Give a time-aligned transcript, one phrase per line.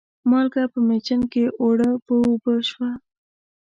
[0.29, 2.89] مالګه په مېچن کې اوړه و اوبه شوه.